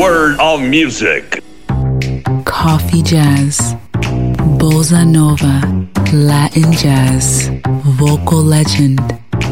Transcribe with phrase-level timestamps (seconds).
[0.00, 1.42] world of music.
[2.46, 3.74] Coffee jazz,
[4.56, 5.60] bossa nova,
[6.10, 7.50] Latin jazz,
[7.98, 8.98] vocal legend.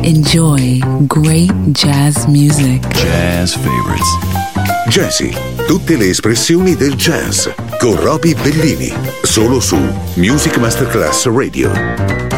[0.03, 2.81] Enjoy great jazz music.
[2.95, 4.09] Jazz favorites.
[4.89, 5.35] Jazzy,
[5.67, 7.47] tutte le espressioni del jazz
[7.79, 8.91] con Roby Bellini,
[9.23, 9.77] solo su
[10.15, 12.38] Music Masterclass Radio.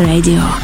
[0.00, 0.63] Radio.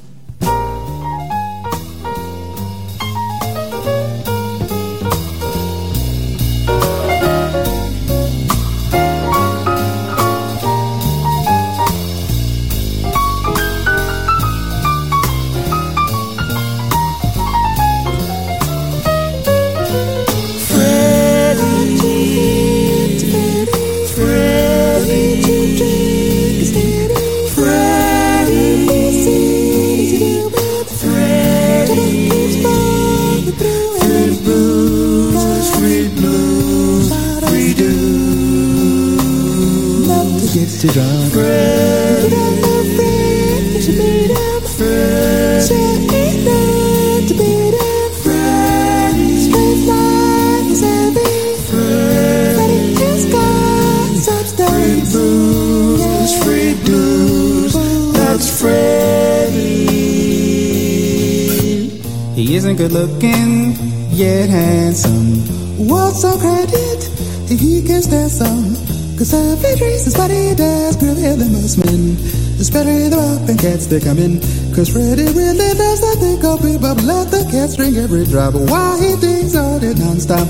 [62.91, 63.73] Looking,
[64.11, 65.39] yet handsome.
[65.87, 66.99] What's so credit?
[67.47, 68.75] He can stand some.
[69.17, 72.17] Cause every trace is what he does, really most men.
[72.59, 74.39] Especially the and cats that come in.
[74.75, 76.95] Cause Freddy really loves that thing called people.
[77.05, 80.47] Let the cats drink every drop while he thinks all it non-stop.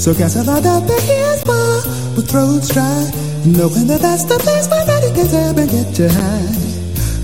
[0.00, 1.76] So cats are lined up in his bar
[2.16, 3.02] with throats dry.
[3.44, 6.74] Knowing that that's the place where Freddy gets up and get you high.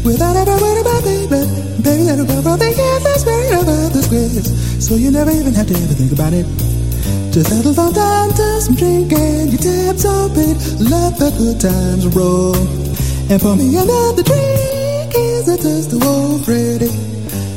[0.04, 1.44] Without ever worrying about baby,
[1.84, 2.72] baby little girl, they
[3.52, 3.90] of.
[4.80, 6.46] So you never even have to ever think about it.
[7.30, 12.58] Just settle down to some drinking, your tabs open, let the good times roll.
[13.30, 16.90] And for me another drink is a toast to old Freddy.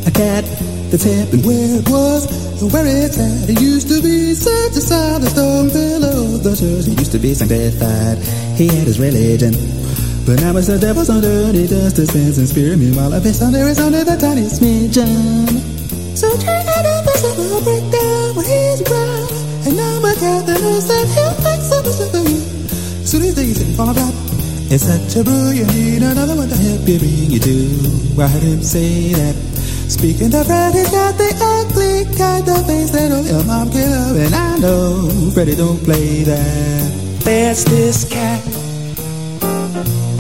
[0.06, 0.46] A cat
[0.94, 2.30] that's happy where it was
[2.62, 3.50] and where it's at.
[3.50, 6.38] It used to be such a solid stone pillow.
[6.38, 8.22] The church he used to be sanctified.
[8.54, 9.58] He had his religion.
[10.26, 12.78] But now it's the devil's on dirty dust dispense and spirit.
[12.96, 15.73] while I it's under, it's under the tiniest smidgen.
[16.16, 19.32] So turn it up as a breakdown when he's around.
[19.66, 22.40] And now my captain knows that he'll make so much of you.
[23.06, 24.14] So these days in fall about.
[24.74, 28.22] It's such a brew, you need another one to help you bring you to.
[28.22, 29.36] I heard him say that.
[29.90, 33.92] Speaking of Fred, he's got the ugly kind of face that only a mom can
[33.92, 34.18] love.
[34.18, 36.92] And I know Freddy don't play that.
[37.24, 38.42] There's this cat.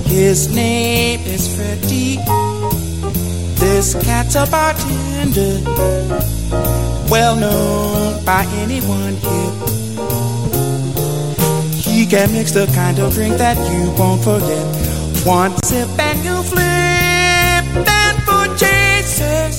[0.06, 2.19] His name is Freddy.
[3.73, 5.57] This cat's a bartender
[7.09, 9.53] well known by anyone here.
[11.73, 14.63] He can mix the kind of drink that you won't forget.
[15.25, 16.63] One sip and you flip,
[17.97, 19.57] and for chasers,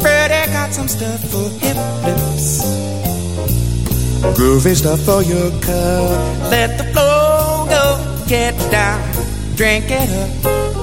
[0.00, 2.62] Freddy got some stuff for hip lips.
[4.38, 6.50] Groovy stuff for your cup.
[6.52, 9.02] Let the flow go, get down,
[9.56, 10.75] drink it up.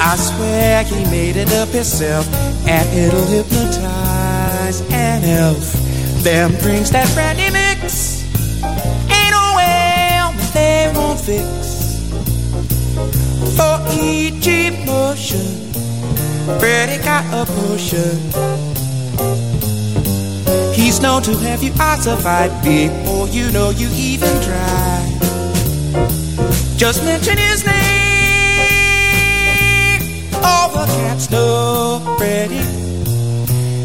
[0.00, 2.26] I swear he made it up himself,
[2.66, 5.72] and it'll hypnotize an elf.
[6.22, 8.22] Them drinks that brandy mix
[8.62, 12.10] ain't no well that they won't fix.
[13.56, 15.46] For each emotion,
[16.58, 18.16] Freddy got a potion.
[20.74, 25.12] He's known to have you ossified before you know you even try.
[26.76, 27.75] Just mention his name
[30.46, 32.64] all the cats know Freddy.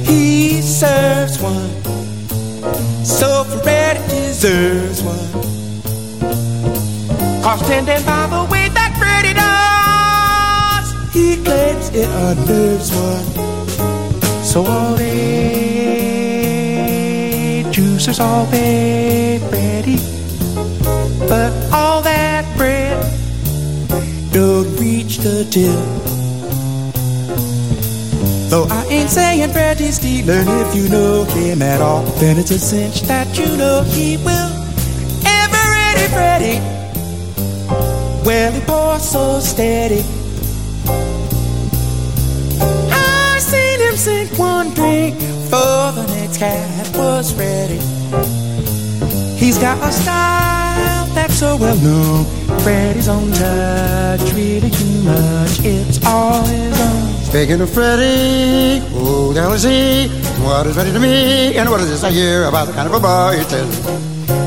[0.09, 1.71] He serves one,
[3.03, 5.31] so Freddy deserves one.
[7.43, 13.27] Cause tending by the way that Freddy does, he claims it unnerves one.
[14.43, 15.61] So all day
[17.71, 19.97] juicers all day Freddy,
[21.27, 22.99] but all that bread
[24.33, 26.00] don't reach the tip.
[28.51, 32.59] Though I ain't saying Freddy's stealing, if you know him at all, then it's a
[32.59, 34.51] cinch that you know he will.
[35.25, 36.59] Ever ready, Freddy?
[38.25, 40.03] Well, he pours so steady.
[42.91, 45.15] I seen him sink one drink
[45.47, 47.79] for the next cat was ready.
[49.39, 52.25] He's got a style that's so well known.
[52.63, 55.61] Freddy's own touch, really too much.
[55.63, 57.00] It's all his own.
[57.31, 60.09] Speaking of Freddy, the hell is he?
[60.43, 61.55] What is Freddy to me?
[61.55, 63.73] And what is this I hear about the kind of a boy he tells?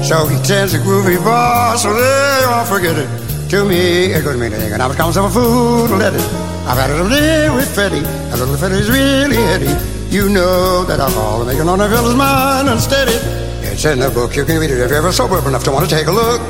[0.07, 3.09] So he tells a groovy boss, so they all forget it.
[3.49, 6.20] To me, it couldn't mean anything, and I was calling myself a fool let it.
[6.68, 9.72] I've had a little deal with Freddy, and little Freddy's really heady.
[10.14, 13.16] You know that alcohol will make an on a fella's mind unsteady.
[13.64, 14.37] It's in the book.
[14.37, 16.43] You can read it if you're ever sober enough to want to take a look.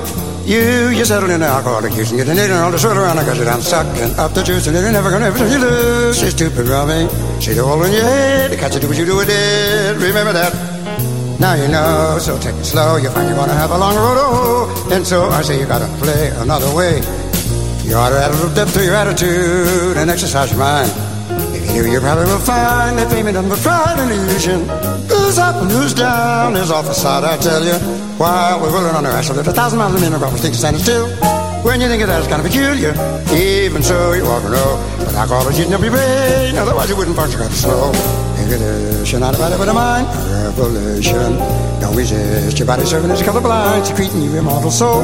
[0.44, 3.38] You, you settle in alcoholic use and get an idiot all the sort around because
[3.38, 6.18] you're down sucking up the juice and you're never gonna ever you lose.
[6.18, 7.08] She's stupid, Robbie.
[7.40, 8.50] She the hole in your head.
[8.50, 9.96] To catch you do what you do with it.
[9.96, 10.52] Remember that.
[11.40, 12.96] Now you know, so take it slow.
[12.96, 14.94] You find you're gonna have a long road hoe.
[14.94, 17.00] And so I say you gotta play another way.
[17.88, 20.92] You ought to add a little depth to your attitude and exercise your mind.
[21.64, 24.60] If you probably will find that ain't nothing but pride and illusion.
[25.08, 27.74] Who's up and who's down is off the side, I tell you.
[28.18, 31.08] While we're rolling on ass, live a thousand miles a minute, probably think standing still.
[31.64, 32.92] When you think of that, it's kind of peculiar.
[33.32, 34.76] Even so, you ought to know.
[34.98, 37.90] But alcohol is eating up your brain, otherwise you wouldn't function of slow.
[38.38, 40.06] Inhibition, not a body but a mind.
[40.28, 41.38] Revolution.
[41.80, 42.58] Don't resist.
[42.58, 45.02] Your body serving as a colorblind, secreting your immortal soul.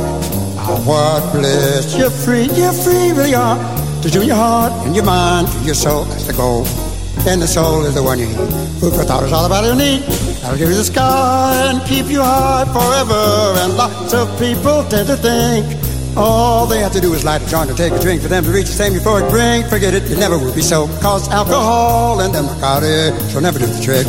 [0.60, 1.96] Ah, what bliss.
[1.96, 3.56] You're free, you're free, really are.
[4.02, 6.64] To do your heart and your mind, to your soul, that's the goal.
[7.28, 8.36] And the soul is the one you need.
[8.80, 10.00] Food for thought is all about your need.
[10.40, 13.60] That'll give you the sky and keep you high forever.
[13.60, 15.66] And lots of people tend to think
[16.16, 18.42] all they have to do is light a joint or take a drink for them
[18.44, 19.68] to reach the same euphoric brink.
[19.68, 20.88] Forget it, it never will be so.
[21.04, 24.06] Cause alcohol and them narcotics will never do the trick.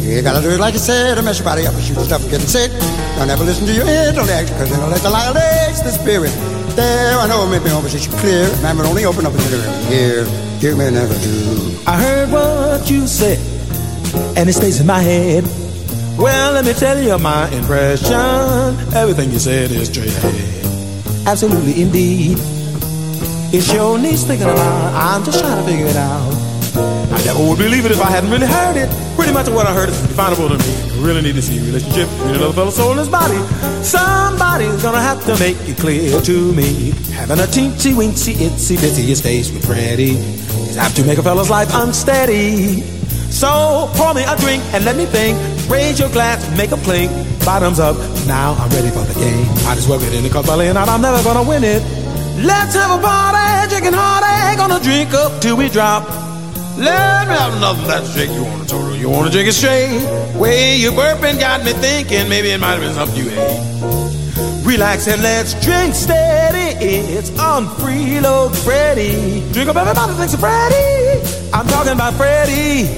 [0.00, 2.22] You gotta do it like you said, or mess your body up and shoot stuff
[2.22, 2.72] and getting sick.
[3.20, 4.72] Don't ever listen to your intellect, cause
[5.04, 6.32] light lace the spirit.
[6.76, 8.48] There, I know it made me opposition clear.
[8.62, 10.26] Man would only open up a little here.
[10.58, 11.78] You may never do.
[11.86, 13.38] I heard what you said,
[14.36, 15.44] and it stays in my head.
[16.18, 18.12] Well, let me tell you my impression.
[18.94, 20.10] Everything you said is true.
[21.26, 22.38] Absolutely, indeed.
[23.52, 24.94] It sure needs thinking about.
[24.94, 26.34] I'm just trying to figure it out.
[27.12, 28.90] I never would believe it if I hadn't really heard it.
[29.14, 30.93] Pretty much what I heard is definable to me.
[31.04, 33.36] Really need to see relationship between another fellow's soul in his body.
[33.84, 36.92] Somebody's gonna have to make it clear to me.
[37.12, 40.12] Having a teensy weensy itsy bitsy face with Freddy
[40.64, 42.80] is apt to make a fella's life unsteady.
[43.28, 45.36] So pour me a drink and let me think.
[45.68, 47.10] Raise your glass, make a plink.
[47.44, 47.96] Bottoms up,
[48.26, 49.46] now I'm ready for the game.
[49.64, 51.82] Might as well get in it cause by laying out I'm never gonna win it.
[52.40, 56.33] Let's have a party, drinking hard, gonna drink up till we drop.
[56.76, 58.32] Let me have another that's drink.
[58.32, 60.02] You want a total, you want to drink it straight.
[60.34, 64.66] Way you burping got me thinking maybe it might have been something you ate.
[64.66, 66.74] Relax and let's drink steady.
[66.84, 69.48] It's on freeload Freddy.
[69.52, 71.22] Drink up everybody thinks of Freddy.
[71.52, 72.90] I'm talking about Freddy.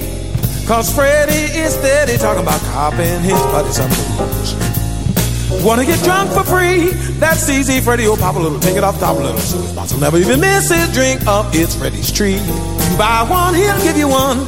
[0.65, 5.63] Cause Freddy is steady talking about copping his buddy some booze.
[5.63, 6.93] Wanna get drunk for free?
[7.19, 7.79] That's easy.
[7.81, 9.39] Freddy will pop a little, take it off top a little.
[9.39, 11.53] So his boss will never even miss his drink up.
[11.53, 12.41] It's Freddy's treat.
[12.97, 14.39] Buy one, he'll give you one.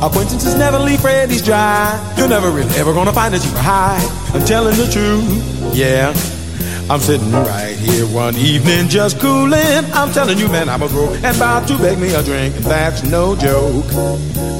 [0.00, 2.14] Acquaintances never leave Freddy's dry.
[2.16, 3.98] You're never really ever gonna find that you were high.
[4.32, 6.14] I'm telling the truth, yeah.
[6.88, 9.84] I'm sitting right here one evening just cooling.
[9.92, 13.02] I'm telling you, man, I'm a broke and about to beg me a drink, that's
[13.02, 13.86] no joke.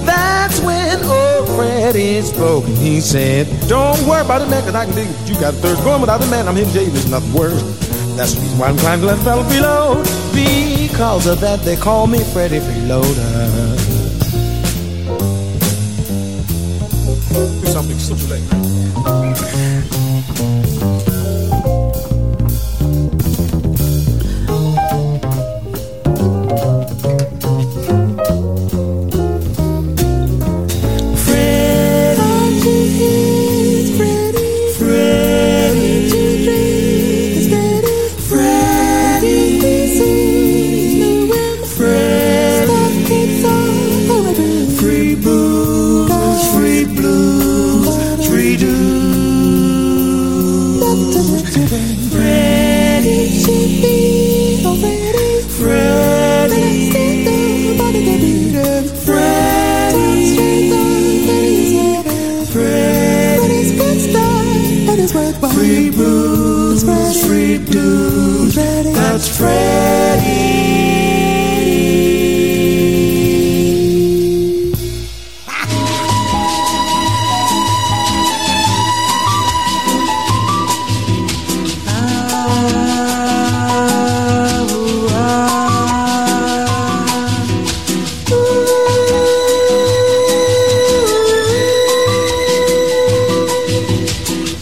[0.04, 4.86] That's when old Freddy spoke, and he said, Don't worry about it, man, cause I
[4.86, 5.28] can dig it.
[5.28, 6.48] You got a third going without a man.
[6.48, 7.85] I'm to tell there's nothing worse.
[8.16, 10.02] That's the reason why I'm let the fella freeload.
[10.34, 13.76] Because of that, they call me Freddy Freeloader.
[17.60, 18.26] Do something super
[69.36, 70.46] Freddy.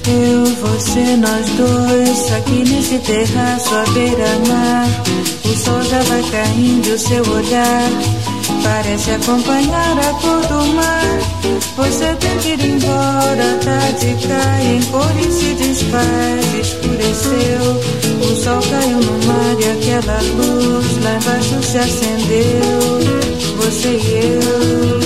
[0.06, 4.38] Eu, você, Nós dois aqui nesse terraço à beira
[6.34, 7.88] Caindo, seu olhar
[8.64, 11.18] parece acompanhar a cor do mar.
[11.76, 17.80] Você tem que ir embora, tarde cai em cor e desfaz, escureceu.
[18.20, 22.98] O sol caiu no mar e aquela luz lá embaixo se acendeu.
[23.56, 25.03] Você e eu.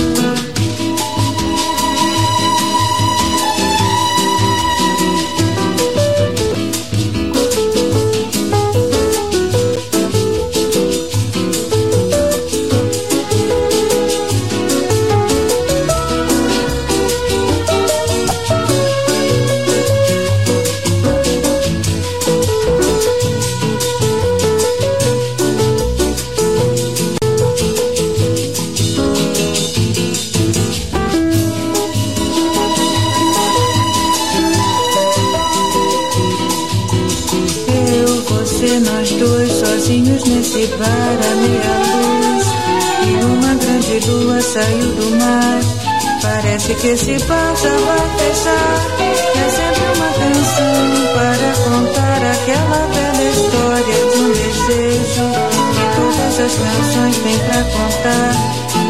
[46.99, 48.77] Esse bar já vai fechar.
[48.99, 50.83] É sempre uma canção
[51.15, 55.25] para contar aquela bela história de um desejo.
[55.71, 58.31] Que todas as canções têm pra contar.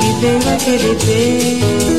[0.02, 1.99] E veio aquele beijo.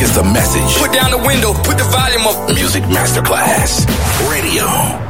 [0.00, 0.78] Is the message.
[0.78, 2.54] Put down the window, put the volume up.
[2.54, 3.86] Music Masterclass
[4.30, 5.09] Radio.